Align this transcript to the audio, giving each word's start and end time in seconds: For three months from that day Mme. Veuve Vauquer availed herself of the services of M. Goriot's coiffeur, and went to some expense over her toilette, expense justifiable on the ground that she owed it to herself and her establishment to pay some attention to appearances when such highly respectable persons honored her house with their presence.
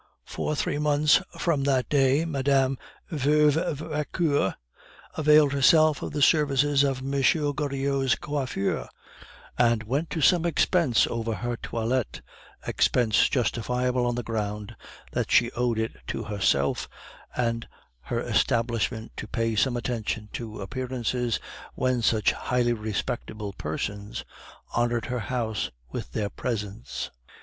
For 0.25 0.55
three 0.55 0.79
months 0.79 1.21
from 1.37 1.63
that 1.65 1.87
day 1.87 2.25
Mme. 2.25 2.73
Veuve 3.11 3.73
Vauquer 3.75 4.55
availed 5.15 5.53
herself 5.53 6.01
of 6.01 6.09
the 6.11 6.23
services 6.23 6.81
of 6.83 7.01
M. 7.03 7.11
Goriot's 7.11 8.15
coiffeur, 8.15 8.89
and 9.59 9.83
went 9.83 10.09
to 10.09 10.19
some 10.19 10.43
expense 10.43 11.05
over 11.05 11.35
her 11.35 11.55
toilette, 11.55 12.21
expense 12.65 13.29
justifiable 13.29 14.07
on 14.07 14.15
the 14.15 14.23
ground 14.23 14.75
that 15.11 15.29
she 15.29 15.51
owed 15.51 15.77
it 15.77 15.91
to 16.07 16.23
herself 16.23 16.89
and 17.37 17.67
her 18.01 18.21
establishment 18.21 19.11
to 19.17 19.27
pay 19.27 19.55
some 19.55 19.77
attention 19.77 20.29
to 20.33 20.61
appearances 20.63 21.39
when 21.75 22.01
such 22.01 22.31
highly 22.31 22.73
respectable 22.73 23.53
persons 23.53 24.25
honored 24.73 25.05
her 25.05 25.19
house 25.19 25.69
with 25.91 26.13
their 26.13 26.31
presence. 26.31 27.11